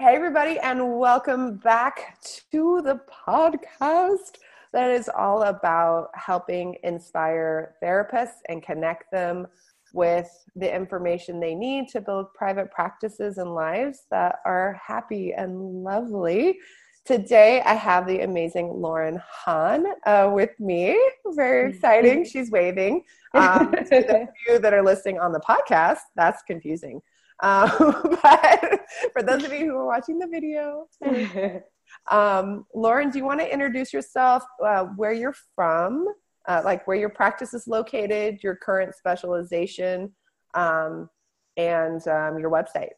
[0.00, 2.20] Hey, everybody, and welcome back
[2.52, 4.36] to the podcast
[4.72, 9.48] that is all about helping inspire therapists and connect them
[9.92, 15.82] with the information they need to build private practices and lives that are happy and
[15.82, 16.60] lovely.
[17.04, 20.96] Today, I have the amazing Lauren Hahn uh, with me.
[21.34, 22.24] Very exciting.
[22.24, 23.02] She's waving.
[23.34, 27.02] Um, to the few that are listening on the podcast, that's confusing.
[27.40, 28.80] Um, but
[29.12, 30.88] for those of you who are watching the video,
[32.10, 36.06] um, Lauren, do you want to introduce yourself, uh, where you're from,
[36.46, 40.12] uh, like where your practice is located, your current specialization,
[40.54, 41.08] um,
[41.56, 42.90] and um, your website?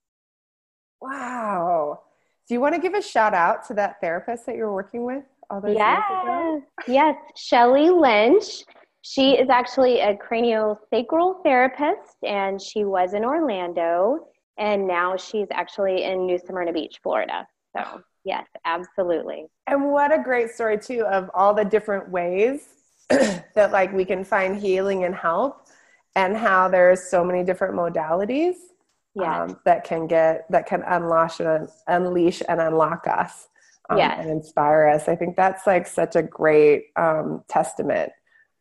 [1.01, 2.01] Wow.
[2.49, 5.25] Do you want to give a shout out to that therapist that you're working with
[5.49, 6.03] all those yes.
[6.11, 6.63] years ago?
[6.89, 8.65] Yes, Shelly Lynch.
[9.03, 14.27] She is actually a craniosacral therapist and she was in Orlando
[14.59, 17.47] and now she's actually in New Smyrna Beach, Florida.
[17.77, 19.47] So, yes, absolutely.
[19.67, 22.69] And what a great story too of all the different ways
[23.09, 25.67] that like we can find healing and help
[26.15, 28.55] and how there's so many different modalities
[29.15, 29.51] yes.
[29.51, 33.49] um, that can get that can unleash and unleash and unlock us
[33.91, 34.19] um, yes.
[34.21, 38.11] and inspire us i think that's like such a great um, testament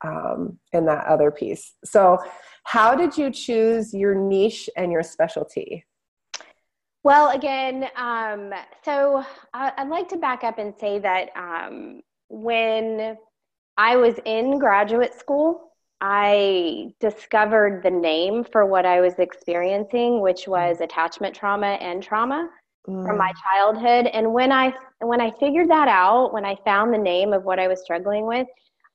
[0.03, 2.17] um, in that other piece so
[2.63, 5.85] how did you choose your niche and your specialty
[7.03, 8.51] well again um,
[8.83, 9.23] so
[9.53, 13.17] I, would like to back up and say that um, when
[13.77, 15.70] i was in graduate school
[16.01, 20.49] I discovered the name for what I was experiencing, which mm.
[20.49, 22.49] was attachment trauma and trauma
[22.87, 23.05] mm.
[23.05, 24.07] from my childhood.
[24.07, 27.59] And when I when I figured that out, when I found the name of what
[27.59, 28.47] I was struggling with,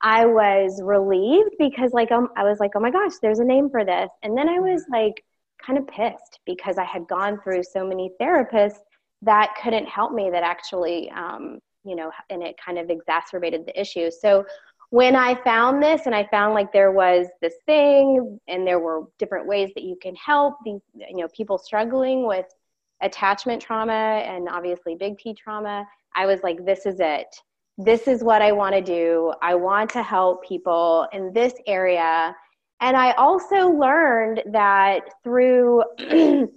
[0.02, 3.70] I was relieved because like um, I was like, oh my gosh, there's a name
[3.70, 4.10] for this.
[4.24, 4.92] And then I was mm.
[4.92, 5.24] like
[5.64, 8.80] kind of pissed because I had gone through so many therapists
[9.22, 13.80] that couldn't help me that actually um, you know and it kind of exacerbated the
[13.80, 14.44] issue so
[14.91, 19.02] when I found this and I found like there was this thing and there were
[19.19, 22.47] different ways that you can help these, you know, people struggling with
[23.02, 27.26] attachment trauma and obviously big T trauma, I was like, this is it.
[27.78, 29.34] This is what I want to do.
[29.42, 32.34] I want to help people in this area.
[32.80, 35.82] And I also learned that through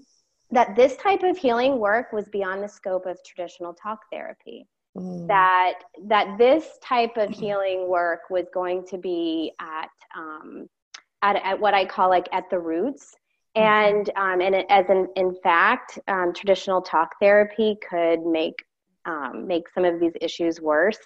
[0.51, 4.67] that this type of healing work was beyond the scope of traditional talk therapy.
[4.97, 5.27] Mm.
[5.27, 5.75] that
[6.07, 10.67] that this type of healing work was going to be at um,
[11.21, 13.15] at, at what I call like at the roots.
[13.55, 13.61] Mm-hmm.
[13.61, 18.55] And um, and it, as in in fact, um, traditional talk therapy could make
[19.05, 20.99] um, make some of these issues worse.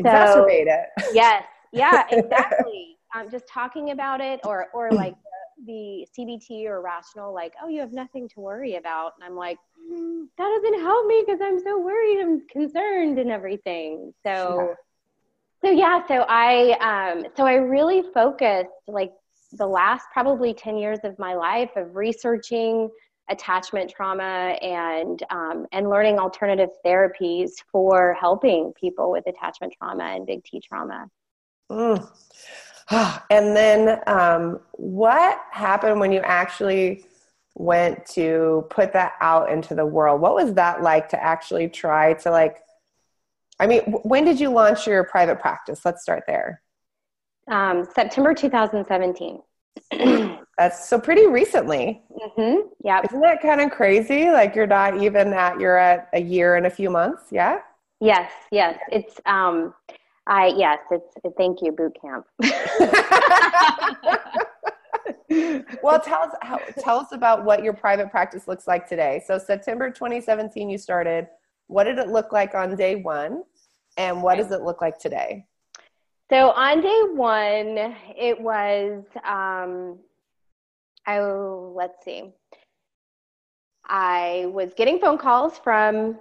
[0.00, 0.86] Exacerbate it.
[1.12, 2.96] yes, yeah, exactly.
[3.14, 5.14] um, just talking about it, or or like
[5.64, 9.12] the CBT or rational, like, oh, you have nothing to worry about.
[9.16, 9.58] And I'm like,
[9.90, 14.12] mm, that doesn't help me because I'm so worried and concerned and everything.
[14.22, 14.76] So,
[15.64, 15.68] yeah.
[15.68, 19.12] so yeah, so I, um, so I really focused like
[19.52, 22.90] the last probably 10 years of my life of researching
[23.28, 30.26] attachment trauma and um, and learning alternative therapies for helping people with attachment trauma and
[30.26, 31.10] big T trauma.
[31.70, 32.08] Mm.
[33.30, 37.04] and then um, what happened when you actually
[37.54, 40.20] went to put that out into the world.
[40.20, 42.58] What was that like to actually try to like
[43.58, 45.80] I mean, when did you launch your private practice?
[45.84, 46.60] Let's start there.
[47.50, 49.40] Um, September 2017.
[50.58, 52.02] That's so pretty recently.
[52.10, 52.68] Mm-hmm.
[52.84, 53.02] Yeah.
[53.04, 54.30] Isn't that kind of crazy?
[54.30, 57.24] Like you're not even at you're at a year and a few months.
[57.30, 57.60] Yeah.
[58.00, 58.30] Yes.
[58.50, 58.78] Yes.
[58.90, 59.74] It's um,
[60.26, 60.78] I yes.
[60.90, 62.26] It's thank you boot camp.
[65.82, 69.22] well, tell us how, tell us about what your private practice looks like today.
[69.26, 71.28] So September 2017, you started.
[71.68, 73.42] What did it look like on day one,
[73.96, 75.46] and what does it look like today?
[76.28, 79.98] So on day one, it was um,
[81.06, 82.32] I let's see.
[83.88, 86.18] I was getting phone calls from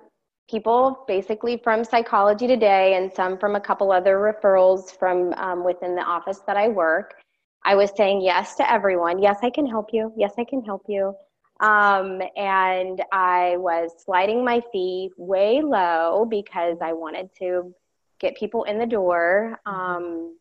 [0.49, 5.95] people basically from Psychology Today and some from a couple other referrals from um, within
[5.95, 7.15] the office that I work.
[7.63, 9.21] I was saying yes to everyone.
[9.21, 10.13] Yes, I can help you.
[10.15, 11.15] Yes, I can help you.
[11.61, 17.73] Um, and I was sliding my fee way low because I wanted to
[18.19, 19.59] get people in the door.
[19.65, 20.37] Um,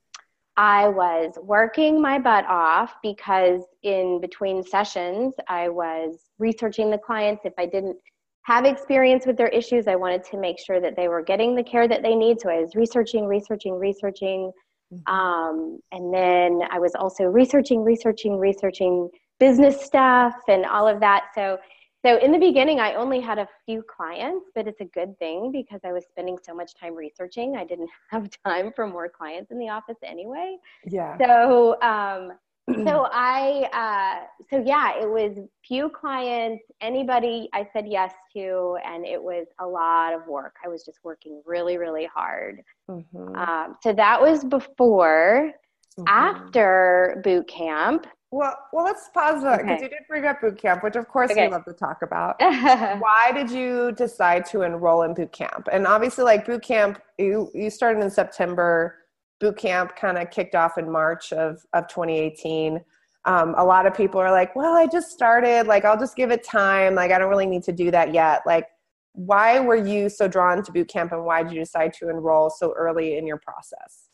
[0.56, 7.44] I was working my butt off because in between sessions, I was researching the clients.
[7.44, 7.96] If I didn't
[8.44, 11.62] have experience with their issues, I wanted to make sure that they were getting the
[11.62, 12.40] care that they need.
[12.40, 14.52] So I was researching, researching, researching.
[14.92, 15.14] Mm-hmm.
[15.14, 19.08] Um, and then I was also researching, researching, researching
[19.40, 21.24] business stuff and all of that.
[21.34, 21.58] So
[22.04, 25.50] so in the beginning, I only had a few clients, but it's a good thing
[25.50, 27.56] because I was spending so much time researching.
[27.56, 30.58] I didn't have time for more clients in the office anyway.
[30.84, 31.16] Yeah.
[31.16, 32.32] So, um,
[32.68, 39.04] so I, uh, so yeah, it was few clients, anybody I said yes to, and
[39.04, 40.56] it was a lot of work.
[40.64, 42.62] I was just working really, really hard.
[42.90, 43.36] Mm-hmm.
[43.36, 45.52] Um, so that was before.
[45.96, 46.08] Mm-hmm.
[46.08, 49.84] After boot camp, well, well, let's pause that because okay.
[49.84, 51.46] you did bring up boot camp, which of course okay.
[51.46, 52.34] we love to talk about.
[52.40, 55.68] Why did you decide to enroll in boot camp?
[55.70, 58.96] And obviously, like boot camp, you you started in September.
[59.44, 62.82] Boot camp kind of kicked off in March of of 2018.
[63.26, 65.66] Um, a lot of people are like, "Well, I just started.
[65.66, 66.94] Like, I'll just give it time.
[66.94, 68.68] Like, I don't really need to do that yet." Like,
[69.12, 72.48] why were you so drawn to boot camp, and why did you decide to enroll
[72.48, 74.08] so early in your process?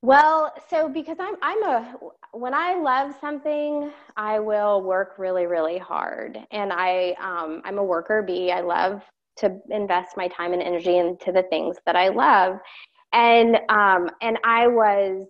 [0.00, 1.94] Well, so because I'm I'm a
[2.32, 7.84] when I love something, I will work really really hard, and I um, I'm a
[7.84, 8.50] worker bee.
[8.50, 9.02] I love
[9.40, 12.58] to invest my time and energy into the things that I love,
[13.12, 15.26] and um, and I was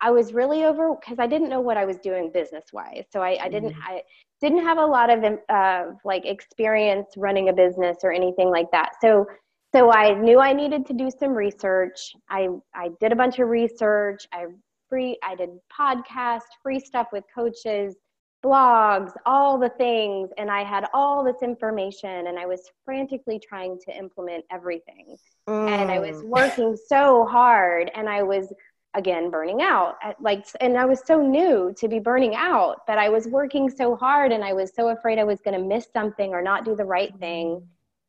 [0.00, 3.04] I was really over because I didn't know what I was doing business wise.
[3.10, 3.82] So I, I didn't mm-hmm.
[3.82, 4.02] I
[4.40, 8.94] didn't have a lot of uh, like experience running a business or anything like that.
[9.00, 9.26] So
[9.74, 12.14] so I knew I needed to do some research.
[12.28, 14.26] I, I did a bunch of research.
[14.32, 14.46] I
[14.88, 17.96] free I did podcast, free stuff with coaches,
[18.42, 23.78] blogs, all the things, and I had all this information and I was frantically trying
[23.86, 25.16] to implement everything.
[25.48, 25.68] Mm.
[25.68, 26.26] And I was mm.
[26.26, 28.52] working so hard and I was
[28.94, 33.08] again burning out like and i was so new to be burning out but i
[33.08, 36.34] was working so hard and i was so afraid i was going to miss something
[36.34, 37.62] or not do the right thing mm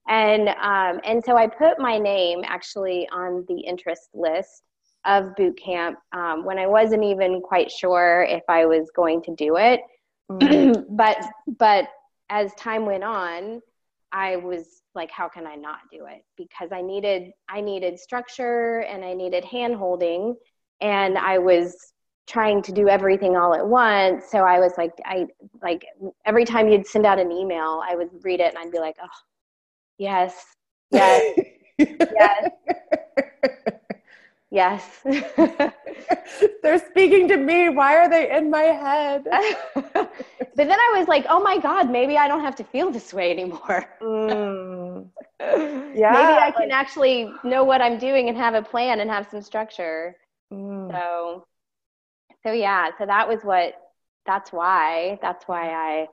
[0.07, 4.63] and um, and so I put my name actually on the interest list
[5.05, 9.35] of boot camp um, when I wasn't even quite sure if I was going to
[9.35, 9.81] do it.
[10.31, 10.83] Mm-hmm.
[10.95, 11.17] but
[11.57, 11.85] but
[12.29, 13.61] as time went on,
[14.11, 16.23] I was like, how can I not do it?
[16.37, 20.35] Because I needed I needed structure and I needed hand holding,
[20.81, 21.93] and I was
[22.25, 24.25] trying to do everything all at once.
[24.31, 25.27] So I was like, I
[25.61, 25.85] like
[26.25, 28.95] every time you'd send out an email, I would read it and I'd be like,
[29.03, 29.07] oh
[29.97, 30.45] Yes.
[30.91, 31.39] Yes.
[31.77, 32.49] yes.
[34.53, 34.99] Yes.
[36.61, 37.69] They're speaking to me.
[37.69, 39.23] Why are they in my head?
[39.73, 40.11] but
[40.55, 43.31] then I was like, oh my God, maybe I don't have to feel this way
[43.31, 43.85] anymore.
[44.01, 45.09] Mm.
[45.95, 46.11] Yeah.
[46.11, 49.41] Maybe I can actually know what I'm doing and have a plan and have some
[49.41, 50.15] structure.
[50.51, 50.89] Mm.
[50.91, 51.45] So,
[52.43, 53.73] so yeah, so that was what,
[54.25, 56.07] that's why, that's why I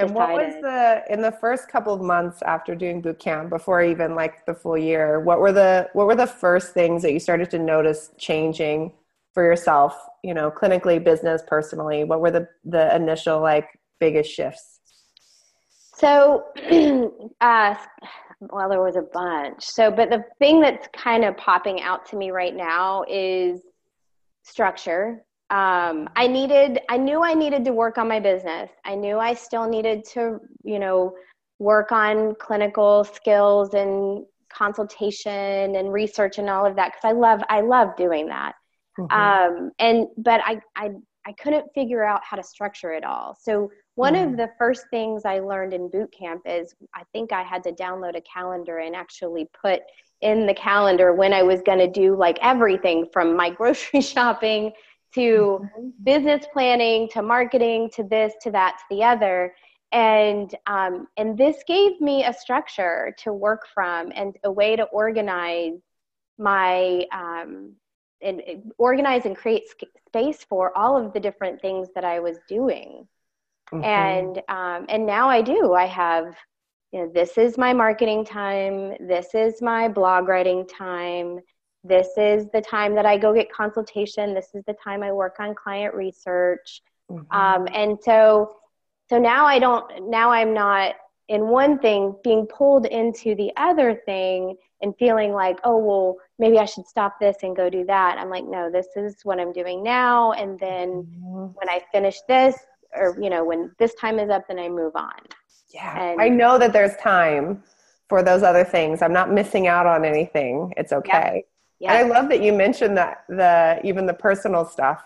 [0.00, 3.82] and what was the in the first couple of months after doing boot camp, before
[3.82, 5.20] even like the full year?
[5.20, 8.92] What were the what were the first things that you started to notice changing
[9.32, 9.96] for yourself?
[10.22, 12.04] You know, clinically, business, personally.
[12.04, 14.80] What were the the initial like biggest shifts?
[15.94, 16.44] So,
[17.40, 17.74] uh,
[18.40, 19.64] well, there was a bunch.
[19.64, 23.60] So, but the thing that's kind of popping out to me right now is
[24.42, 28.70] structure um, I needed, I knew I needed to work on my business.
[28.84, 31.14] I knew I still needed to, you know,
[31.58, 37.42] work on clinical skills and consultation and research and all of that because I love,
[37.48, 38.54] I love doing that.
[38.98, 39.12] Mm-hmm.
[39.12, 40.90] Um, and but I, I,
[41.26, 43.36] I couldn't figure out how to structure it all.
[43.40, 44.30] So one mm.
[44.30, 47.72] of the first things I learned in boot camp is I think I had to
[47.72, 49.82] download a calendar and actually put
[50.22, 54.72] in the calendar when I was going to do like everything from my grocery shopping
[55.14, 55.88] to mm-hmm.
[56.02, 59.54] business planning to marketing to this to that to the other
[59.92, 64.84] and um, and this gave me a structure to work from and a way to
[64.84, 65.80] organize
[66.38, 67.72] my um,
[68.22, 68.42] and
[68.78, 69.64] organize and create
[70.06, 73.06] space for all of the different things that I was doing.
[73.72, 73.84] Mm-hmm.
[73.84, 75.74] And um, and now I do.
[75.74, 76.36] I have
[76.92, 78.94] you know this is my marketing time.
[79.00, 81.40] This is my blog writing time.
[81.82, 84.34] This is the time that I go get consultation.
[84.34, 86.82] This is the time I work on client research.
[87.10, 87.36] Mm-hmm.
[87.36, 88.56] Um, and so
[89.10, 90.94] so now I don't, now I'm not
[91.26, 96.58] in one thing being pulled into the other thing and feeling like, oh, well, maybe
[96.58, 98.18] I should stop this and go do that.
[98.18, 100.30] I'm like, no, this is what I'm doing now.
[100.32, 101.46] And then mm-hmm.
[101.54, 102.56] when I finish this,
[102.94, 105.18] or, you know, when this time is up, then I move on.
[105.74, 106.00] Yeah.
[106.00, 107.64] And, I know that there's time
[108.08, 109.02] for those other things.
[109.02, 110.72] I'm not missing out on anything.
[110.76, 111.32] It's okay.
[111.34, 111.44] Yep.
[111.80, 111.94] Yeah.
[111.94, 115.02] And I love that you mentioned that the even the personal stuff,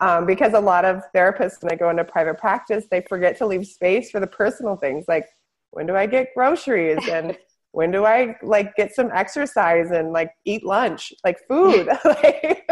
[0.00, 3.46] um, because a lot of therapists when they go into private practice, they forget to
[3.46, 5.26] leave space for the personal things like
[5.72, 7.36] when do I get groceries and
[7.72, 11.88] when do I like get some exercise and like eat lunch, like food.
[12.04, 12.68] like,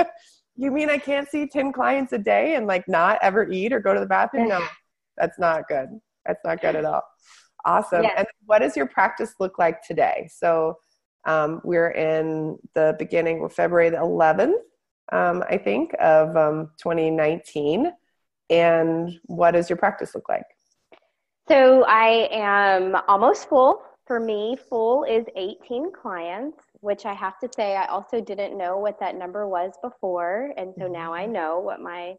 [0.57, 3.81] you mean I can't see ten clients a day and like not ever eat or
[3.81, 4.49] go to the bathroom?
[4.49, 4.65] No,
[5.17, 5.89] that's not good.
[6.25, 7.03] That's not good at all.
[7.65, 8.07] Awesome.
[8.17, 10.29] And what does your practice look like today?
[10.33, 10.77] So
[11.25, 14.55] um, we're in the beginning of February the 11th,
[15.13, 17.93] um, I think, of um, 2019.
[18.49, 20.45] And what does your practice look like?
[21.49, 23.83] So I am almost full.
[24.07, 28.79] For me, full is 18 clients, which I have to say, I also didn't know
[28.79, 30.53] what that number was before.
[30.57, 31.33] And so now I mm-hmm.
[31.33, 32.15] know what my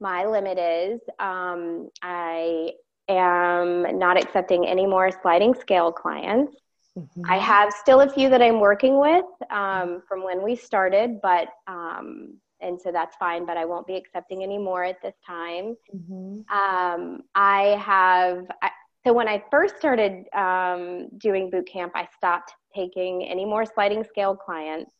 [0.00, 1.00] my limit is.
[1.20, 2.72] Um, I
[3.08, 6.56] am not accepting any more sliding scale clients.
[6.98, 7.22] Mm-hmm.
[7.26, 11.48] I have still a few that I'm working with um, from when we started, but
[11.66, 13.46] um, and so that's fine.
[13.46, 15.74] But I won't be accepting any more at this time.
[15.94, 16.54] Mm-hmm.
[16.54, 18.70] Um, I have I,
[19.06, 24.04] so when I first started um, doing boot camp, I stopped taking any more sliding
[24.04, 24.92] scale clients.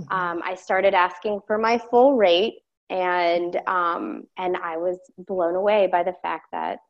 [0.00, 0.12] Mm-hmm.
[0.12, 2.54] Um, I started asking for my full rate,
[2.90, 6.80] and um, and I was blown away by the fact that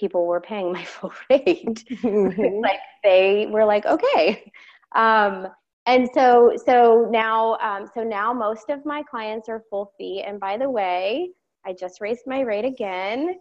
[0.00, 1.84] people were paying my full rate.
[2.00, 2.62] Mm-hmm.
[2.62, 4.50] like they were like, okay.
[4.96, 5.48] Um,
[5.86, 10.22] and so so now um, so now most of my clients are full fee.
[10.26, 11.30] And by the way,
[11.66, 13.36] I just raised my rate again.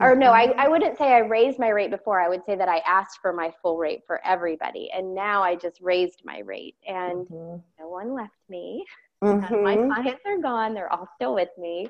[0.00, 2.20] Or no, I, I wouldn't say I raised my rate before.
[2.20, 4.90] I would say that I asked for my full rate for everybody.
[4.96, 6.76] And now I just raised my rate.
[6.88, 7.56] And mm-hmm.
[7.78, 8.84] no one left me.
[9.22, 9.62] Mm-hmm.
[9.62, 10.72] My clients are gone.
[10.72, 11.86] They're all still with me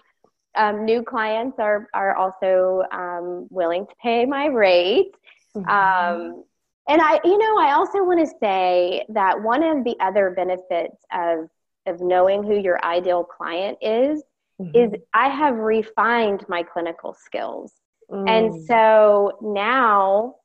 [0.56, 5.14] um, new clients are are also um, willing to pay my rate.
[5.56, 5.68] Mm-hmm.
[5.68, 6.44] Um,
[6.88, 10.96] and I, you know, I also want to say that one of the other benefits
[11.12, 11.48] of
[11.86, 14.22] of knowing who your ideal client is
[14.60, 14.76] mm-hmm.
[14.76, 17.72] is I have refined my clinical skills,
[18.10, 18.28] mm.
[18.28, 20.36] and so now.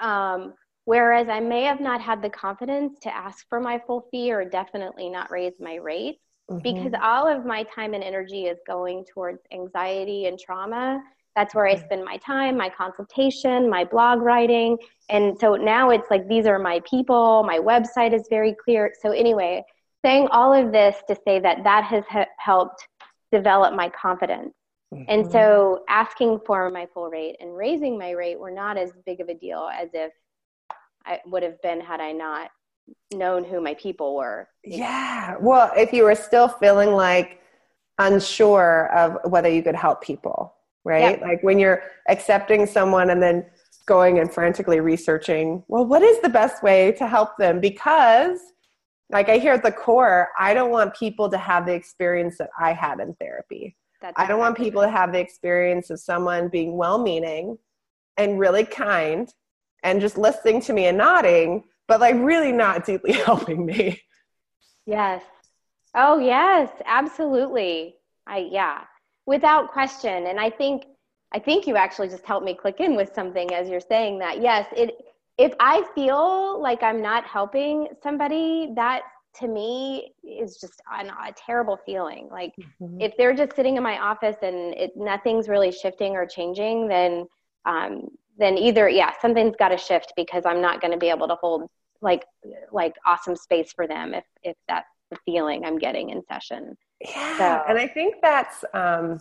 [0.00, 4.32] Um, whereas I may have not had the confidence to ask for my full fee
[4.32, 6.18] or definitely not raise my rate,
[6.50, 6.62] mm-hmm.
[6.62, 11.00] because all of my time and energy is going towards anxiety and trauma.
[11.36, 11.84] That's where I mm-hmm.
[11.84, 14.76] spend my time, my consultation, my blog writing.
[15.08, 18.92] And so now it's like these are my people, my website is very clear.
[19.00, 19.64] So, anyway,
[20.04, 22.04] saying all of this to say that that has
[22.38, 22.86] helped
[23.30, 24.54] develop my confidence.
[24.92, 25.04] Mm-hmm.
[25.08, 29.20] And so asking for my full rate and raising my rate were not as big
[29.20, 30.12] of a deal as if
[31.06, 32.50] I would have been had I not
[33.12, 34.48] known who my people were.
[34.64, 35.36] Yeah.
[35.40, 37.40] Well, if you were still feeling like
[37.98, 40.54] unsure of whether you could help people,
[40.84, 41.18] right?
[41.18, 41.22] Yep.
[41.22, 43.44] Like when you're accepting someone and then
[43.86, 47.60] going and frantically researching, well, what is the best way to help them?
[47.60, 48.38] Because,
[49.10, 52.50] like I hear at the core, I don't want people to have the experience that
[52.58, 53.76] I had in therapy.
[54.00, 57.58] That's I don't want people to have the experience of someone being well meaning
[58.16, 59.28] and really kind
[59.82, 64.00] and just listening to me and nodding but like really not deeply helping me.
[64.86, 65.24] Yes.
[65.92, 67.96] Oh, yes, absolutely.
[68.28, 68.84] I, yeah,
[69.26, 70.28] without question.
[70.28, 70.84] And I think,
[71.32, 74.40] I think you actually just helped me click in with something as you're saying that.
[74.40, 74.92] Yes, it,
[75.36, 79.02] if I feel like I'm not helping somebody, that
[79.40, 82.28] to me is just a, a terrible feeling.
[82.30, 83.00] Like mm-hmm.
[83.00, 87.26] if they're just sitting in my office and it, nothing's really shifting or changing, then
[87.64, 91.28] um, then either yeah something's got to shift because I'm not going to be able
[91.28, 91.68] to hold
[92.02, 92.24] like
[92.72, 96.76] like awesome space for them if if that's the feeling I'm getting in session.
[97.00, 97.62] Yeah, so.
[97.68, 99.20] and I think that's um,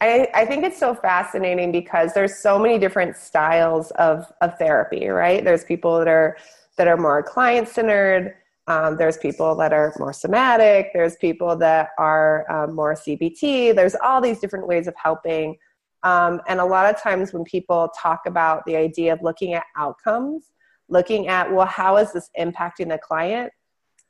[0.00, 5.08] I, I think it's so fascinating because there's so many different styles of, of therapy,
[5.08, 5.42] right?
[5.42, 6.36] There's people that are
[6.76, 8.34] that are more client centered.
[8.66, 10.90] Um, there's people that are more somatic.
[10.92, 13.74] There's people that are um, more CBT.
[13.74, 15.56] There's all these different ways of helping.
[16.02, 19.64] Um, and a lot of times when people talk about the idea of looking at
[19.76, 20.50] outcomes,
[20.88, 23.52] looking at, well, how is this impacting the client?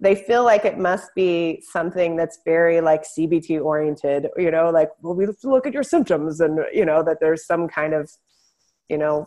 [0.00, 4.90] They feel like it must be something that's very like CBT oriented, you know, like,
[5.00, 8.10] well, we look at your symptoms and, you know, that there's some kind of,
[8.88, 9.26] you know,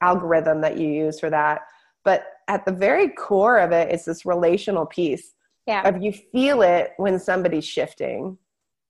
[0.00, 1.62] algorithm that you use for that.
[2.04, 5.34] But at the very core of it is this relational piece.
[5.66, 5.86] Yeah.
[5.86, 8.38] Of you feel it when somebody's shifting.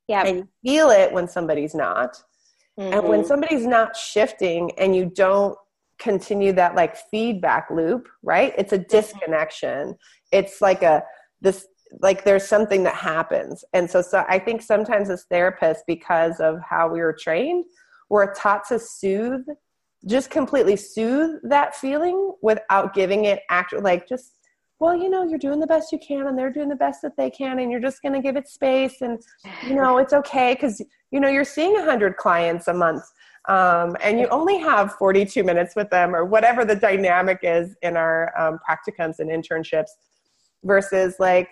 [0.06, 0.24] Yeah.
[0.24, 2.22] And you feel it when somebody's not.
[2.78, 2.92] Mm-hmm.
[2.92, 3.28] And when mm-hmm.
[3.28, 5.58] somebody's not shifting and you don't
[6.00, 8.52] continue that like feedback loop, right?
[8.58, 8.90] It's a mm-hmm.
[8.90, 9.96] disconnection.
[10.32, 11.04] It's like a
[11.40, 11.66] this
[12.00, 13.64] like there's something that happens.
[13.72, 17.64] And so so I think sometimes as therapists because of how we were trained,
[18.08, 19.46] we're taught to soothe
[20.06, 24.34] just completely soothe that feeling without giving it actual like just
[24.78, 27.16] well you know you're doing the best you can and they're doing the best that
[27.18, 29.20] they can and you're just going to give it space and
[29.66, 30.80] you know it's okay because
[31.10, 33.02] you know you're seeing 100 clients a month
[33.48, 37.96] um, and you only have 42 minutes with them or whatever the dynamic is in
[37.96, 39.88] our um, practicums and internships
[40.64, 41.48] versus like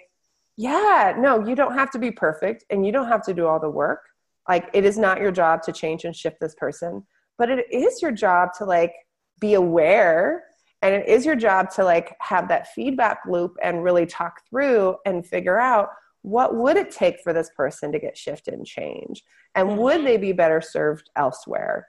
[0.57, 3.61] yeah no you don't have to be perfect and you don't have to do all
[3.61, 4.01] the work.
[4.49, 7.05] Like it is not your job to change and shift this person
[7.39, 8.93] but it is your job to like
[9.41, 10.45] be aware
[10.83, 14.97] and it is your job to like have that feedback loop and really talk through
[15.07, 15.89] and figure out
[16.23, 19.23] what would it take for this person to get shifted and change
[19.55, 21.89] and would they be better served elsewhere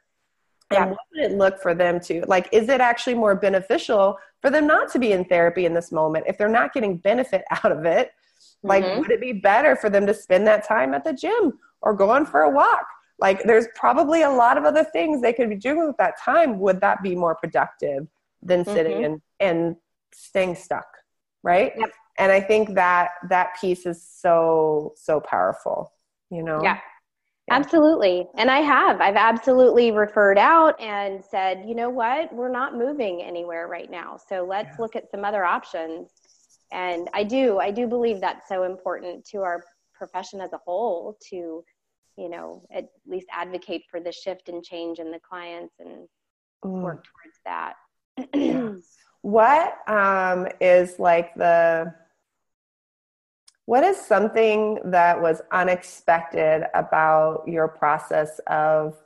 [0.71, 0.83] yeah.
[0.83, 4.49] and what would it look for them to like is it actually more beneficial for
[4.49, 7.71] them not to be in therapy in this moment if they're not getting benefit out
[7.71, 8.11] of it
[8.63, 8.99] like mm-hmm.
[8.99, 12.25] would it be better for them to spend that time at the gym or going
[12.25, 12.85] for a walk
[13.19, 16.59] like there's probably a lot of other things they could be doing with that time
[16.59, 18.07] would that be more productive
[18.41, 19.05] than sitting mm-hmm.
[19.05, 19.75] and and
[20.13, 20.87] staying stuck
[21.43, 21.91] right yep.
[22.19, 25.91] And i think that that piece is so so powerful
[26.29, 26.61] you know?
[26.63, 26.75] Yeah.
[27.47, 27.55] yeah.
[27.55, 28.27] Absolutely.
[28.37, 29.01] And i have.
[29.01, 32.33] I've absolutely referred out and said you know what?
[32.33, 34.17] We're not moving anywhere right now.
[34.29, 34.75] So let's yeah.
[34.79, 36.09] look at some other options.
[36.71, 41.17] And i do i do believe that's so important to our profession as a whole
[41.29, 41.63] to
[42.15, 46.07] you know at least advocate for the shift and change in the clients and
[46.63, 46.81] mm.
[46.81, 47.73] work towards that.
[49.21, 51.93] What um, is like the
[53.69, 58.97] what is something that was unexpected about your process of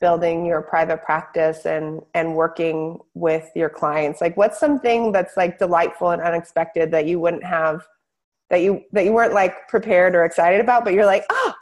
[0.00, 5.58] building your private practice and and working with your clients like what's something that's like
[5.58, 7.86] delightful and unexpected that you wouldn't have
[8.48, 11.52] that you that you weren't like prepared or excited about but you're like oh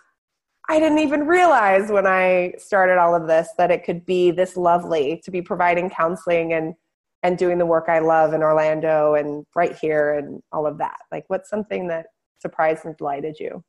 [0.69, 4.57] I didn't even realize when I started all of this that it could be this
[4.57, 6.75] lovely to be providing counseling and
[7.25, 10.99] and doing the work I love in Orlando and right here and all of that.
[11.11, 12.07] Like what's something that
[12.45, 13.65] surprised and delighted you?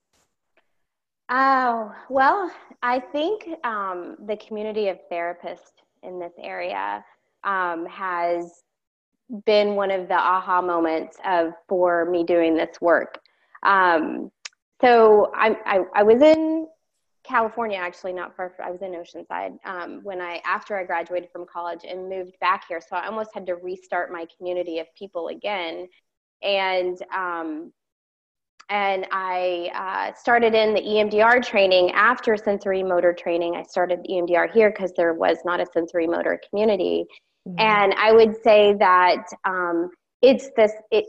[1.30, 2.52] Oh, well,
[2.84, 7.04] I think um, the community of therapists in this area
[7.44, 8.64] um, has
[9.46, 13.20] been one of the aha moments of for me doing this work.
[13.64, 14.32] Um,
[14.82, 16.68] so I, I, I was in
[17.24, 18.52] California, actually, not far.
[18.52, 22.38] From, I was in Oceanside um, when I after I graduated from college and moved
[22.40, 22.82] back here.
[22.88, 25.88] So I almost had to restart my community of people again,
[26.44, 27.74] and um,
[28.70, 33.56] and I uh, started in the EMDR training after sensorimotor training.
[33.56, 37.06] I started EMDR here because there was not a sensorimotor community,
[37.48, 37.60] mm-hmm.
[37.60, 39.90] and I would say that um,
[40.22, 40.72] it's this.
[40.92, 41.06] It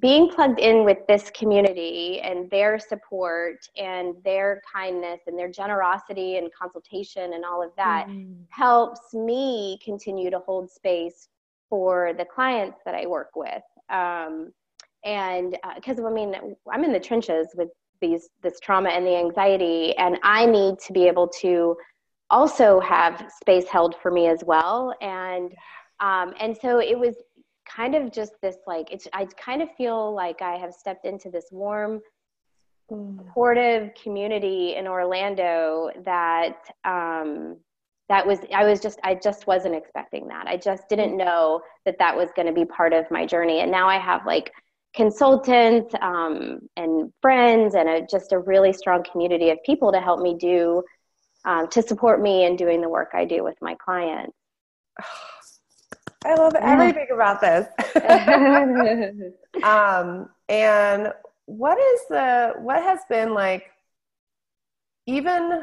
[0.00, 6.36] being plugged in with this community and their support and their kindness and their generosity
[6.36, 8.36] and consultation and all of that mm.
[8.48, 11.28] helps me continue to hold space
[11.68, 13.62] for the clients that I work with.
[13.90, 14.52] Um,
[15.06, 16.34] and because uh, I mean,
[16.70, 17.70] I'm in the trenches with
[18.02, 21.76] these this trauma and the anxiety, and I need to be able to
[22.28, 24.94] also have space held for me as well.
[25.00, 25.54] And
[26.00, 27.14] um, and so it was
[27.66, 31.30] kind of just this like it's i kind of feel like i have stepped into
[31.30, 32.00] this warm
[32.88, 37.56] supportive community in orlando that um
[38.08, 41.24] that was i was just i just wasn't expecting that i just didn't mm.
[41.24, 44.24] know that that was going to be part of my journey and now i have
[44.24, 44.52] like
[44.96, 50.20] consultants um, and friends and a, just a really strong community of people to help
[50.20, 50.82] me do
[51.44, 54.36] um, to support me in doing the work i do with my clients
[56.24, 57.68] I love everything about this.
[59.62, 61.12] um, and
[61.44, 63.70] what is the what has been like
[65.06, 65.62] even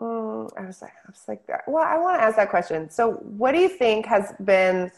[0.00, 2.90] Mm, I was like, I was like, well, I want to ask that question.
[2.90, 4.90] So, what do you think has been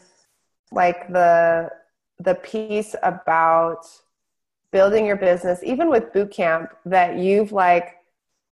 [0.71, 1.69] like the
[2.19, 3.85] the piece about
[4.71, 7.95] building your business, even with boot camp, that you've like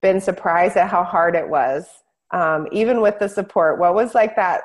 [0.02, 1.86] been surprised at how hard it was,
[2.30, 3.78] um, even with the support?
[3.78, 4.62] What was like that?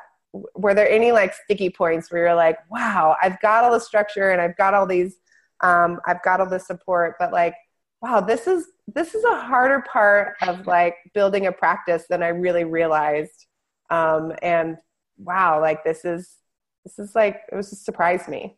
[0.56, 4.32] Were there any like sticky points where you're like, wow, I've got all the structure
[4.32, 5.16] and I've got all these,
[5.62, 7.56] um, I've got all the support, but like,
[8.02, 12.30] wow, this is this is a harder part of like building a practice than I
[12.30, 13.46] really realized.
[13.90, 14.78] Um, and
[15.18, 16.36] wow, like this is
[16.84, 18.56] this is like it was just surprised me.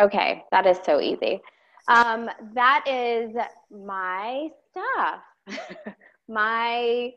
[0.00, 1.40] Okay, that is so easy.
[1.88, 3.34] Um, that is
[3.70, 5.56] my stuff.
[6.28, 7.12] my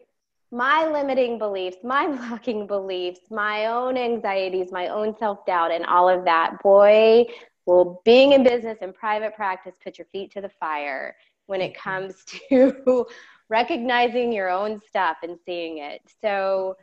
[0.53, 6.09] my limiting beliefs, my blocking beliefs, my own anxieties, my own self doubt, and all
[6.09, 6.61] of that.
[6.63, 7.25] Boy,
[7.65, 11.77] well being in business and private practice put your feet to the fire when it
[11.77, 13.05] comes to
[13.49, 16.01] recognizing your own stuff and seeing it.
[16.21, 16.77] So,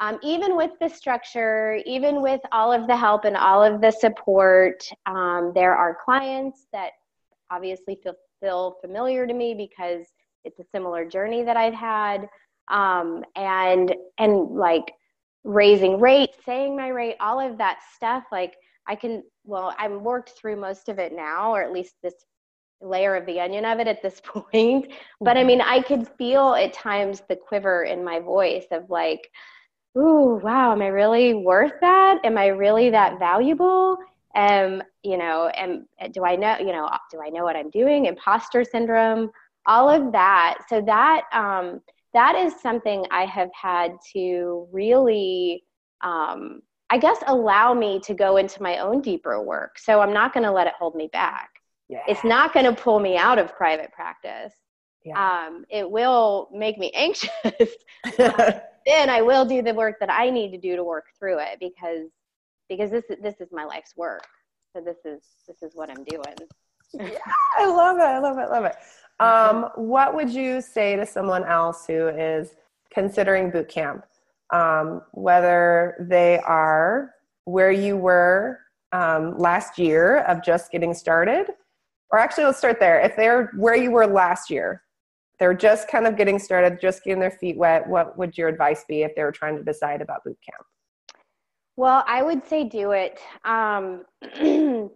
[0.00, 3.90] um, even with the structure, even with all of the help and all of the
[3.90, 6.90] support, um, there are clients that
[7.50, 10.06] obviously feel, feel familiar to me because
[10.44, 12.28] it's a similar journey that I've had.
[12.68, 14.92] Um, and and like
[15.42, 18.24] raising rate, saying my rate, all of that stuff.
[18.30, 18.56] Like
[18.86, 22.14] I can, well, I'm worked through most of it now, or at least this
[22.80, 24.92] layer of the onion of it at this point.
[25.20, 25.46] But I mm-hmm.
[25.46, 29.28] mean, I could feel at times the quiver in my voice of like,
[29.96, 32.18] ooh, wow, am I really worth that?
[32.24, 33.96] Am I really that valuable?
[34.34, 38.06] Um, you know, and do I know, you know, do I know what I'm doing?
[38.06, 39.30] Imposter syndrome,
[39.66, 40.58] all of that.
[40.68, 41.80] So that um,
[42.14, 45.64] that is something I have had to really
[46.02, 49.78] um, I guess allow me to go into my own deeper work.
[49.78, 51.50] So I'm not going to let it hold me back.
[51.88, 52.02] Yeah.
[52.08, 54.52] It's not going to pull me out of private practice.
[55.04, 55.46] Yeah.
[55.46, 57.30] Um, it will make me anxious.
[58.88, 61.58] then I will do the work that I need to do to work through it
[61.60, 62.08] because
[62.68, 64.26] because this this is my life's work.
[64.74, 66.34] So this is this is what I'm doing.
[66.94, 67.18] yeah,
[67.58, 68.02] I love it.
[68.02, 68.50] I love it.
[68.50, 68.76] Love it.
[69.20, 72.54] Um, what would you say to someone else who is
[72.92, 74.04] considering boot camp?
[74.52, 78.60] Um, whether they are where you were
[78.92, 81.48] um, last year of just getting started,
[82.10, 84.82] or actually let's start there if they're where you were last year
[85.38, 87.88] they're just kind of getting started just getting their feet wet.
[87.88, 90.64] What would your advice be if they were trying to decide about boot camp?
[91.78, 94.02] Well i would say do it um,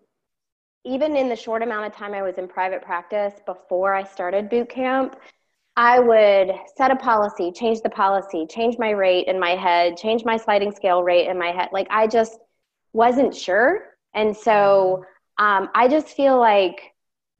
[0.84, 4.50] even in the short amount of time i was in private practice before i started
[4.50, 5.14] boot camp
[5.76, 10.24] i would set a policy change the policy change my rate in my head change
[10.24, 11.68] my sliding scale rate in my head.
[11.72, 12.40] Like i just
[12.92, 13.94] wasn't sure.
[14.12, 15.04] And so
[15.38, 15.62] mm-hmm.
[15.62, 16.80] um, i just feel like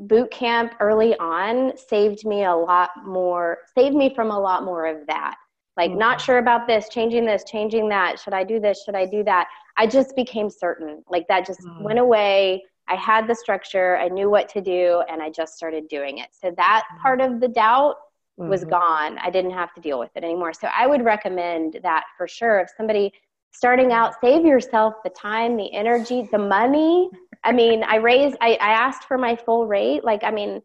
[0.09, 4.87] boot camp early on saved me a lot more saved me from a lot more
[4.87, 5.37] of that.
[5.77, 6.01] Like mm-hmm.
[6.01, 8.19] not sure about this changing this changing that.
[8.19, 8.83] Should i do this?
[8.85, 9.49] Should i do that?
[9.77, 11.03] I just became certain.
[11.09, 11.85] Like that just mm-hmm.
[11.85, 12.63] went away.
[12.89, 13.97] I had the structure.
[13.97, 16.29] I knew what to do and i just started doing it.
[16.33, 17.03] So that mm-hmm.
[17.03, 17.97] part of the doubt
[18.37, 18.71] was mm-hmm.
[18.71, 19.19] gone.
[19.19, 20.53] I didn't have to deal with it anymore.
[20.53, 22.61] So i would recommend that for sure.
[22.61, 23.13] If somebody
[23.53, 27.11] starting out save yourself the time the energy the money
[27.45, 30.05] I mean, I raised, I, I asked for my full rate.
[30.05, 30.63] Like, I mean,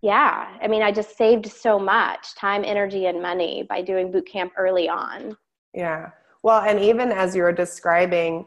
[0.00, 4.26] yeah, I mean, I just saved so much time, energy, and money by doing boot
[4.26, 5.36] camp early on.
[5.72, 6.10] Yeah.
[6.42, 8.46] Well, and even as you were describing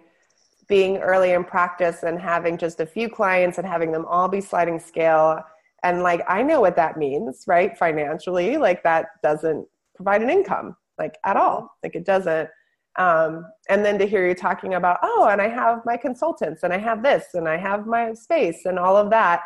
[0.67, 4.41] being early in practice and having just a few clients and having them all be
[4.41, 5.41] sliding scale,
[5.83, 7.77] and like, I know what that means, right?
[7.77, 11.75] Financially, like, that doesn't provide an income, like, at all.
[11.83, 12.49] Like, it doesn't.
[12.97, 16.73] Um, and then to hear you talking about, oh, and I have my consultants and
[16.73, 19.41] I have this and I have my space and all of that,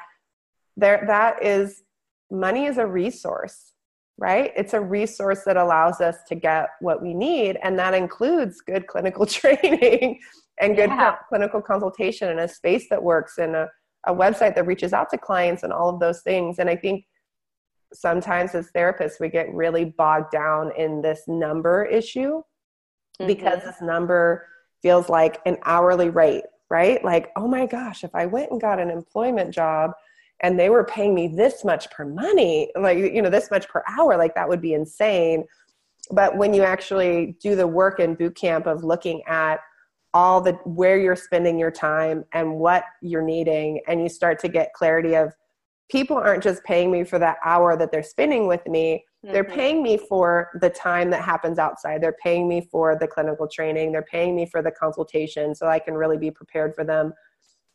[0.77, 1.83] there that is
[2.31, 3.73] money is a resource,
[4.17, 4.51] right?
[4.55, 8.87] It's a resource that allows us to get what we need, and that includes good
[8.87, 10.19] clinical training
[10.59, 11.17] and good yeah.
[11.27, 13.69] clinical consultation and a space that works and a,
[14.07, 16.59] a website that reaches out to clients and all of those things.
[16.59, 17.05] And I think
[17.93, 22.41] sometimes as therapists we get really bogged down in this number issue
[23.19, 23.27] mm-hmm.
[23.27, 24.47] because this number
[24.81, 27.03] feels like an hourly rate, right?
[27.03, 29.91] Like, oh my gosh, if I went and got an employment job
[30.41, 33.83] and they were paying me this much per money, like, you know, this much per
[33.87, 35.45] hour, like that would be insane.
[36.09, 39.59] But when you actually do the work in boot camp of looking at
[40.13, 44.49] all the where you're spending your time and what you're needing, and you start to
[44.49, 45.33] get clarity of
[45.89, 49.33] people aren't just paying me for that hour that they're spending with me mm-hmm.
[49.33, 52.01] they're paying me for the time that happens outside.
[52.01, 53.91] They're paying me for the clinical training.
[53.91, 57.13] They're paying me for the consultation so i can really be prepared for them.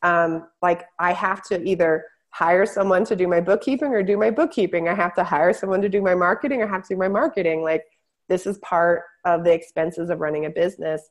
[0.02, 4.30] Um, like i have to either hire someone to do my bookkeeping or do my
[4.30, 4.88] bookkeeping.
[4.88, 7.62] I have to hire someone to do my marketing or have to do my marketing.
[7.62, 7.84] Like
[8.28, 11.08] this is part of the expenses of running a business.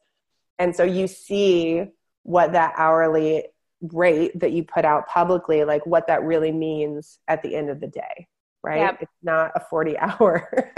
[0.60, 1.86] And so you see
[2.24, 3.46] what that hourly
[3.82, 7.80] rate that you put out publicly like what that really means at the end of
[7.80, 8.28] the day
[8.66, 8.80] right?
[8.80, 8.98] Yep.
[9.02, 10.72] it's not a 40 hour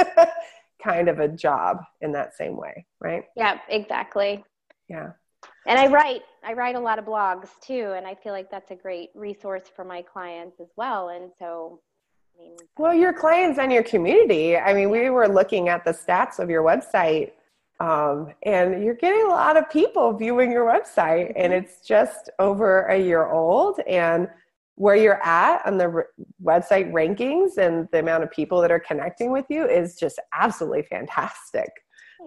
[0.83, 3.23] kind of a job in that same way right?
[3.35, 4.43] Yeah exactly.
[4.89, 5.11] Yeah.
[5.65, 8.71] And i write i write a lot of blogs too and i feel like that's
[8.71, 11.81] a great resource for my clients as well and so
[12.35, 15.91] I mean, well your clients and your community i mean we were looking at the
[15.91, 17.31] stats of your website
[17.79, 21.63] um, and you're getting a lot of people viewing your website and mm-hmm.
[21.63, 24.27] it's just over a year old and
[24.77, 26.03] where you're at on the
[26.41, 30.83] website rankings and the amount of people that are connecting with you is just absolutely
[30.83, 31.69] fantastic.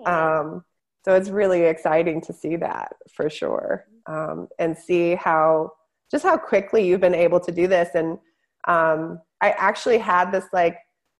[0.05, 0.65] Um,
[1.05, 3.87] so it's really exciting to see that for sure.
[4.07, 5.71] Um, and see how
[6.11, 7.91] just how quickly you've been able to do this.
[7.95, 8.19] And
[8.67, 10.77] um, i actually had this like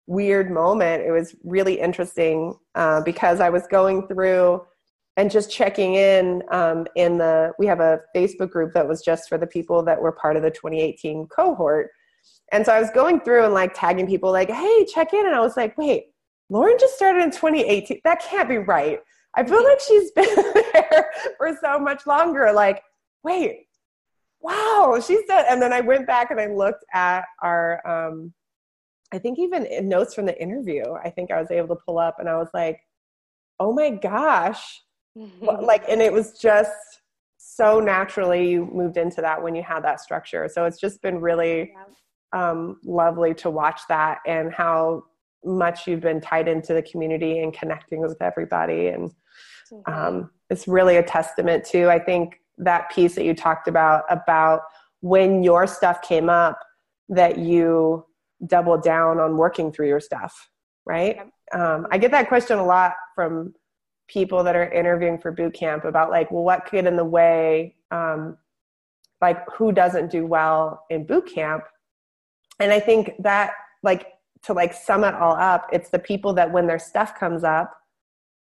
[0.09, 1.05] weird moment.
[1.05, 4.63] It was really interesting uh, because I was going through
[5.21, 9.29] and just checking in um, in the we have a Facebook group that was just
[9.29, 11.91] for the people that were part of the 2018 cohort.
[12.53, 15.35] And so I was going through and like tagging people like, "Hey, check in." And
[15.35, 16.07] I was like, "Wait,
[16.49, 18.01] Lauren just started in 2018.
[18.03, 19.01] That can't be right.
[19.37, 20.35] I feel like she's been
[20.73, 22.51] there for so much longer.
[22.51, 22.83] Like,
[23.23, 23.67] wait,
[24.41, 28.33] wow, she's done." And then I went back and I looked at our um,
[29.13, 32.17] I think even notes from the interview, I think I was able to pull up
[32.21, 32.81] and I was like,
[33.59, 34.83] oh my gosh.
[35.41, 36.71] Like, and it was just
[37.37, 40.49] so naturally you moved into that when you had that structure.
[40.53, 41.73] So it's just been really
[42.33, 45.05] um, lovely to watch that and how
[45.45, 48.89] much you've been tied into the community and connecting with everybody.
[48.89, 49.11] And
[49.87, 54.61] um, it's really a testament to, I think, that piece that you talked about, about
[55.01, 56.59] when your stuff came up,
[57.09, 58.05] that you
[58.47, 60.51] double down on working through your stuff,
[60.85, 61.17] right?
[61.53, 63.55] Um, I get that question a lot from
[64.11, 67.75] people that are interviewing for boot camp about like, well, what could in the way,
[67.91, 68.37] um,
[69.21, 71.65] like who doesn't do well in boot camp?
[72.59, 74.07] And I think that like
[74.45, 77.73] to like sum it all up, it's the people that when their stuff comes up,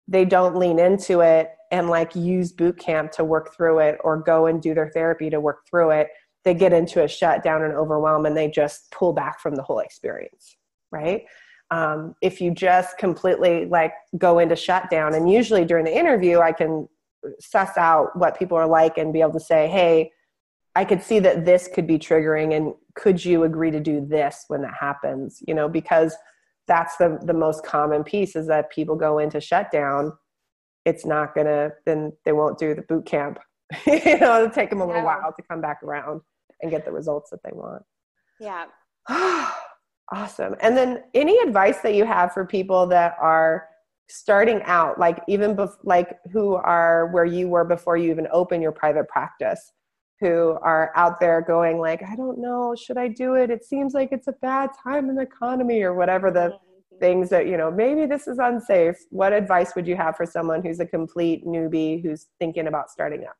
[0.07, 4.17] they don't lean into it and like use boot camp to work through it or
[4.21, 6.09] go and do their therapy to work through it
[6.43, 9.79] they get into a shutdown and overwhelm and they just pull back from the whole
[9.79, 10.55] experience
[10.91, 11.23] right
[11.71, 16.51] um, if you just completely like go into shutdown and usually during the interview i
[16.51, 16.87] can
[17.39, 20.11] suss out what people are like and be able to say hey
[20.75, 24.45] i could see that this could be triggering and could you agree to do this
[24.47, 26.15] when that happens you know because
[26.67, 30.13] that's the the most common piece is that people go into shutdown
[30.85, 33.39] it's not gonna then they won't do the boot camp
[33.87, 35.19] you know it'll take them a little yeah.
[35.19, 36.21] while to come back around
[36.61, 37.83] and get the results that they want.
[38.39, 38.65] Yeah.
[40.11, 40.55] awesome.
[40.61, 43.67] And then any advice that you have for people that are
[44.07, 48.61] starting out, like even bef- like who are where you were before you even open
[48.61, 49.71] your private practice,
[50.21, 53.49] who are out there going like, I don't know, should I do it?
[53.49, 56.97] It seems like it's a bad time in the economy or whatever the mm-hmm.
[56.99, 58.95] things that, you know, maybe this is unsafe.
[59.09, 63.25] What advice would you have for someone who's a complete newbie who's thinking about starting
[63.25, 63.35] up?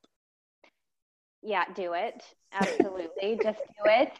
[1.45, 2.23] Yeah do it.
[2.53, 3.37] Absolutely.
[3.43, 4.11] Just do it.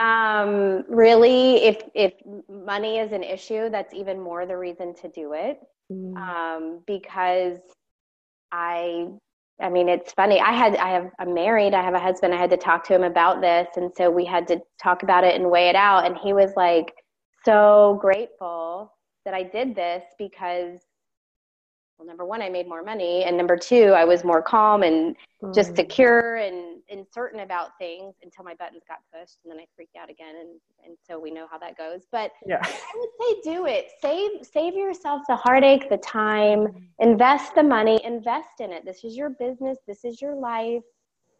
[0.00, 2.14] Um, really if if
[2.48, 5.60] money is an issue that's even more the reason to do it.
[5.92, 6.16] Mm.
[6.16, 7.58] um, because
[8.50, 9.06] i
[9.60, 10.40] i mean it's funny.
[10.40, 11.74] I had i have i'm married.
[11.74, 12.34] I have a husband.
[12.34, 13.68] I had to talk to him about this.
[13.76, 16.04] And so we had to talk about it and weigh it out.
[16.06, 16.92] And he was like
[17.44, 18.92] so grateful
[19.24, 20.80] that i did this because
[21.98, 25.16] well number one i made more money and number two i was more calm and
[25.42, 25.54] mm.
[25.54, 29.64] just secure and, and certain about things until my buttons got pushed and then i
[29.74, 32.60] freaked out again and, and so we know how that goes but yeah.
[32.62, 38.00] i would say do it save save yourself the heartache the time invest the money
[38.04, 40.82] invest in it this is your business this is your life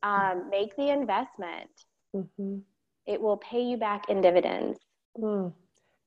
[0.03, 1.71] um, make the investment
[2.15, 2.59] mm-hmm.
[3.07, 4.79] it will pay you back in dividends
[5.19, 5.53] mm.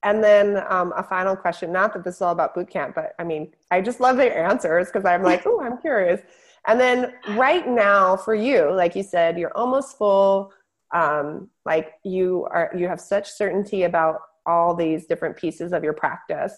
[0.03, 3.13] And then um, a final question, not that this is all about boot camp, but
[3.19, 6.21] I mean, I just love the answers because I'm like, oh, I'm curious.
[6.67, 10.53] And then right now for you, like you said, you're almost full.
[10.93, 15.93] Um, like you are, you have such certainty about all these different pieces of your
[15.93, 16.57] practice.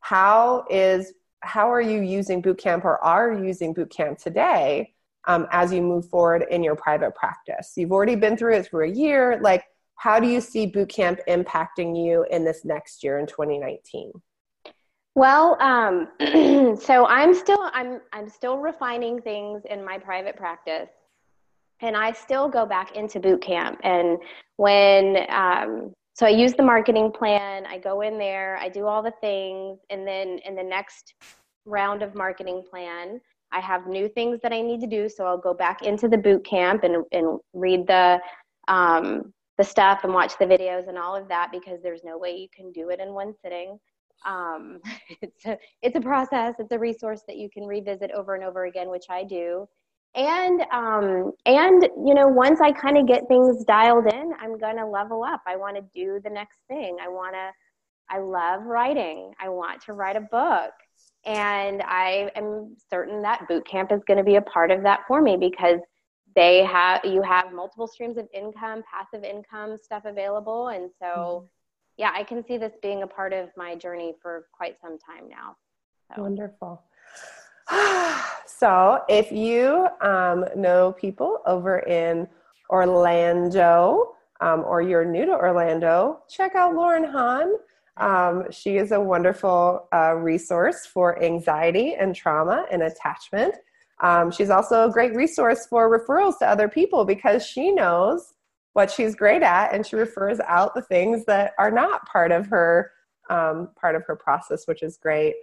[0.00, 4.94] How is, how are you using boot camp or are using boot camp today
[5.26, 7.72] um, as you move forward in your private practice?
[7.76, 9.38] You've already been through it for a year.
[9.40, 9.64] Like,
[10.00, 14.12] how do you see boot camp impacting you in this next year in 2019
[15.14, 16.08] well um,
[16.80, 20.88] so i'm still i'm i'm still refining things in my private practice.
[21.82, 23.80] And i still go back into boot camp.
[23.82, 24.18] And
[24.56, 29.02] when um, so i use the marketing plan i go in there i do all
[29.02, 29.78] the things.
[29.90, 31.14] And then in the next
[31.66, 33.20] round of marketing plan.
[33.52, 36.18] I have new things that I need to do, so I'll go back into the
[36.18, 38.20] boot camp and, and read the
[38.68, 42.30] um, the stuff and watch the videos and all of that because there's no way
[42.30, 43.78] you can do it in one sitting.
[44.24, 44.80] Um,
[45.20, 46.54] it's a it's a process.
[46.58, 49.68] It's a resource that you can revisit over and over again, which I do.
[50.14, 54.88] And um, and you know, once I kind of get things dialed in, I'm gonna
[54.88, 55.42] level up.
[55.46, 56.96] I want to do the next thing.
[57.02, 57.50] I want to.
[58.12, 59.32] I love writing.
[59.38, 60.72] I want to write a book.
[61.26, 65.00] And I am certain that boot camp is going to be a part of that
[65.06, 65.78] for me because
[66.34, 71.46] they have you have multiple streams of income, passive income stuff available, and so mm-hmm.
[71.96, 75.28] yeah, I can see this being a part of my journey for quite some time
[75.28, 75.56] now.
[76.14, 76.22] So.
[76.22, 76.82] Wonderful.
[78.46, 82.28] so, if you um, know people over in
[82.68, 87.52] Orlando um, or you're new to Orlando, check out Lauren Hahn.
[87.96, 93.54] Um, she is a wonderful uh, resource for anxiety and trauma and attachment.
[94.02, 98.32] Um, she's also a great resource for referrals to other people because she knows
[98.72, 102.46] what she's great at and she refers out the things that are not part of
[102.46, 102.92] her
[103.28, 105.34] um, part of her process, which is great.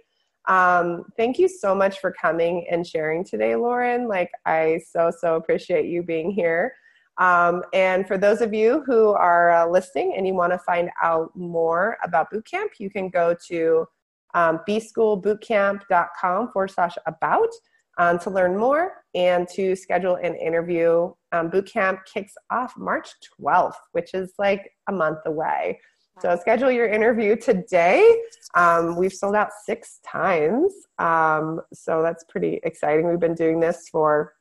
[0.46, 4.08] Um, thank you so much for coming and sharing today, Lauren.
[4.08, 6.72] Like, I so, so appreciate you being here.
[7.18, 10.90] Um, and for those of you who are uh, listening and you want to find
[11.02, 13.86] out more about bootcamp, you can go to
[14.34, 17.48] um, bschoolbootcamp.com forward slash about
[17.98, 21.12] um, to learn more and to schedule an interview.
[21.32, 23.08] Um, bootcamp kicks off March
[23.40, 25.80] 12th, which is like a month away.
[26.20, 28.22] So schedule your interview today.
[28.56, 30.72] Um, we've sold out six times.
[30.98, 33.08] Um, so that's pretty exciting.
[33.08, 34.34] We've been doing this for,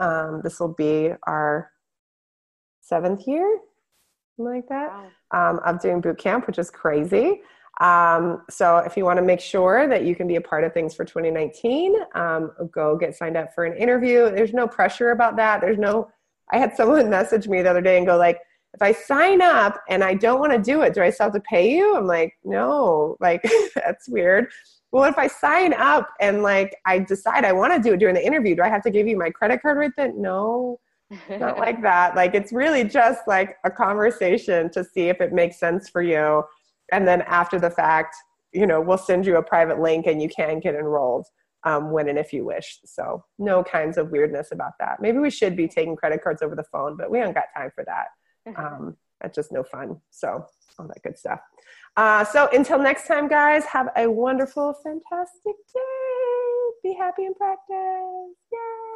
[0.00, 1.70] um, this will be our
[2.80, 3.60] seventh year,
[4.36, 4.90] something like that,
[5.32, 5.50] wow.
[5.50, 7.40] Um, of doing boot camp, which is crazy.
[7.80, 10.74] Um, so if you want to make sure that you can be a part of
[10.74, 14.30] things for 2019, um, go get signed up for an interview.
[14.30, 15.62] There's no pressure about that.
[15.62, 16.10] There's no,
[16.52, 18.38] I had someone message me the other day and go like,
[18.74, 21.32] if I sign up and I don't want to do it, do I still have
[21.32, 21.96] to pay you?
[21.96, 23.42] I'm like, no, like
[23.74, 24.48] that's weird.
[24.92, 28.14] Well, if I sign up and like I decide I want to do it during
[28.14, 30.20] the interview, do I have to give you my credit card right then?
[30.20, 30.80] No,
[31.28, 32.14] not like that.
[32.14, 36.42] Like it's really just like a conversation to see if it makes sense for you.
[36.92, 38.16] And then after the fact,
[38.52, 41.26] you know, we'll send you a private link and you can get enrolled
[41.64, 42.80] um, when and if you wish.
[42.84, 45.00] So no kinds of weirdness about that.
[45.00, 47.70] Maybe we should be taking credit cards over the phone, but we don't got time
[47.74, 48.06] for that.
[48.56, 50.00] Um, that's just no fun.
[50.10, 50.46] So
[50.78, 51.40] all that good stuff.
[51.96, 56.80] Uh, so until next time, guys, have a wonderful, fantastic day.
[56.82, 58.36] Be happy in practice.
[58.52, 58.89] Yay!